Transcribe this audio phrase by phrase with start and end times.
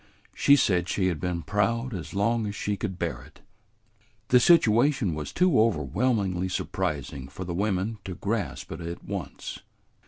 [0.33, 3.41] She said she had been proud as long as she could bear it."
[4.29, 9.59] The situation was too overwhelmingly surprising for the women to grasp it at once.